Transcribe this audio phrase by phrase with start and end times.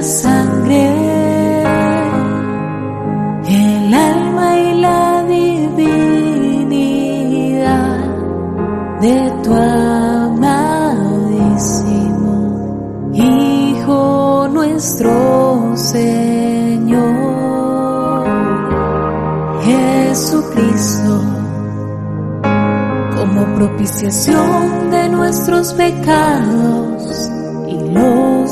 [0.00, 1.20] y la sangre
[9.00, 10.70] de tu amadísimo
[13.12, 17.00] Hijo nuestro Señor
[19.62, 21.22] Jesucristo,
[23.16, 27.29] como propiciación de nuestros pecados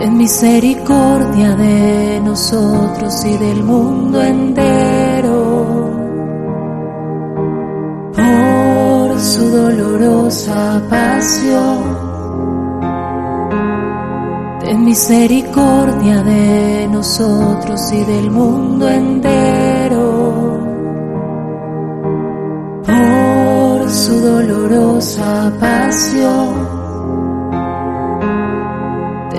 [0.00, 5.90] Ten misericordia de nosotros y del mundo entero.
[8.16, 11.80] Por su dolorosa pasión
[14.60, 20.60] Ten misericordia de nosotros y del mundo entero.
[22.86, 26.79] Por su dolorosa pasión.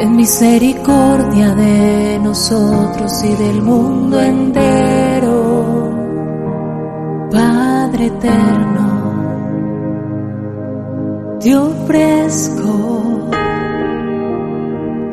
[0.02, 5.30] Ten misericordia de nosotros y del mundo entero.
[7.30, 8.88] Padre eterno,
[11.40, 13.30] te ofrezco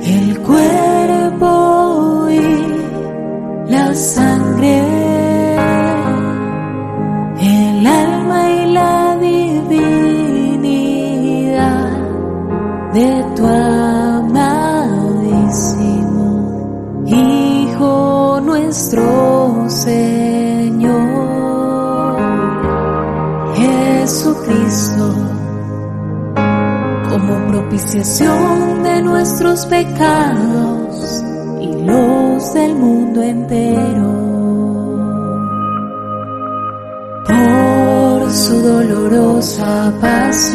[0.00, 4.47] el cuerpo y la sangre,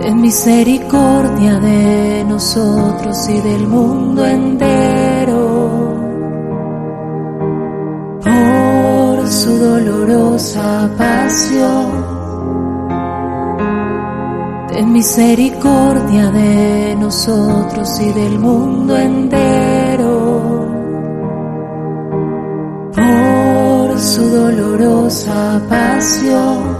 [0.00, 5.42] Ten misericordia de nosotros y del mundo entero.
[8.24, 12.10] Por su dolorosa pasión
[14.72, 20.66] Ten misericordia de nosotros y del mundo entero.
[22.94, 26.79] Por su dolorosa pasión.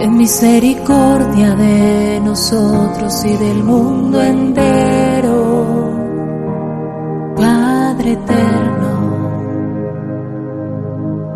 [0.00, 5.92] Ten misericordia de nosotros y del mundo entero.
[7.36, 8.92] Padre eterno,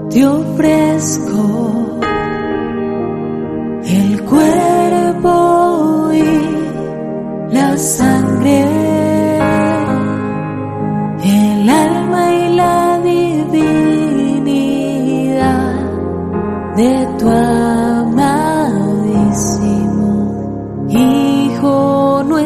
[0.09, 1.64] te ofrezco
[4.35, 6.25] cuerpo y
[7.52, 8.61] la sangre,
[11.25, 14.25] el alma y la divinidad
[16.76, 17.53] de tu amadísimo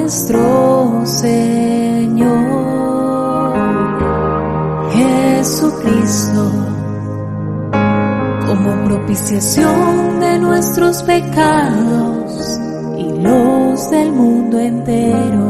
[0.08, 2.30] nuestro Señor
[4.90, 6.50] Jesucristo
[8.46, 12.58] como propiciación de nuestros pecados
[12.96, 15.46] y los del mundo entero.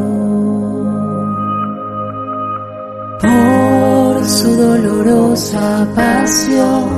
[3.21, 6.98] Por su dolorosa pasión,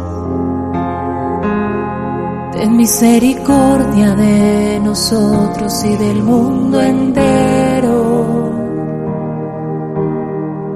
[2.61, 8.53] Ten misericordia de nosotros y del mundo entero.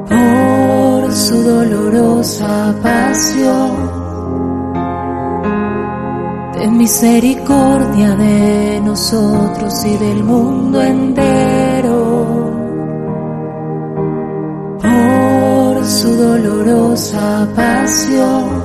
[0.09, 3.69] Por su dolorosa pasión
[6.53, 12.49] Ten misericordia de nosotros y del mundo entero.
[14.81, 18.64] Por su dolorosa pasión.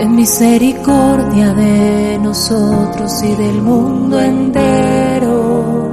[0.00, 5.92] Ten misericordia de nosotros y del mundo entero.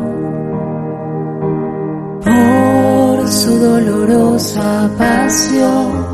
[2.24, 6.06] Por su dolorosa pasión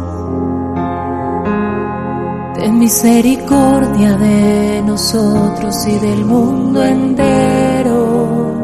[2.56, 8.56] Ten misericordia de nosotros y del mundo entero.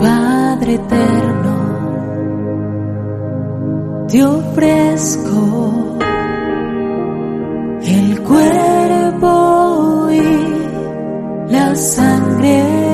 [0.00, 1.54] Padre eterno,
[4.08, 5.53] te ofrezco
[8.34, 12.93] cuerpo y la sangre,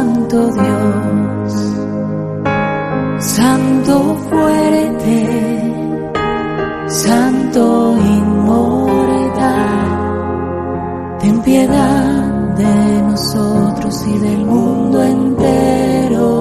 [0.00, 1.52] Santo Dios,
[3.18, 5.18] Santo fuerte,
[6.88, 9.38] Santo inmortal,
[11.18, 16.40] ten piedad de nosotros y del mundo entero.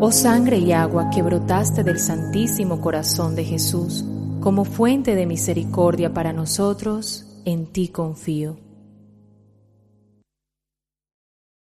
[0.00, 4.04] Oh sangre y agua que brotaste del Santísimo Corazón de Jesús,
[4.40, 8.69] como fuente de misericordia para nosotros, en ti confío.